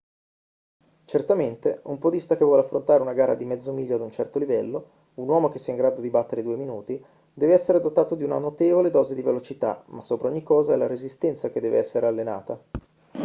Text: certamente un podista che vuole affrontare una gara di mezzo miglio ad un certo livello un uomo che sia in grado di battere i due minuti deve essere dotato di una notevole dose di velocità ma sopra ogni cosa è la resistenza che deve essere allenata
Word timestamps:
certamente 1.05 1.81
un 1.83 1.99
podista 1.99 2.35
che 2.35 2.43
vuole 2.43 2.61
affrontare 2.63 3.03
una 3.03 3.13
gara 3.13 3.35
di 3.35 3.45
mezzo 3.45 3.71
miglio 3.71 3.93
ad 3.97 4.01
un 4.01 4.09
certo 4.09 4.39
livello 4.39 5.09
un 5.17 5.29
uomo 5.29 5.47
che 5.49 5.59
sia 5.59 5.73
in 5.73 5.77
grado 5.77 6.01
di 6.01 6.09
battere 6.09 6.41
i 6.41 6.43
due 6.43 6.55
minuti 6.55 6.99
deve 7.31 7.53
essere 7.53 7.79
dotato 7.79 8.15
di 8.15 8.23
una 8.23 8.39
notevole 8.39 8.89
dose 8.89 9.13
di 9.13 9.21
velocità 9.21 9.83
ma 9.89 10.01
sopra 10.01 10.29
ogni 10.29 10.41
cosa 10.41 10.73
è 10.73 10.75
la 10.75 10.87
resistenza 10.87 11.51
che 11.51 11.61
deve 11.61 11.77
essere 11.77 12.07
allenata 12.07 12.59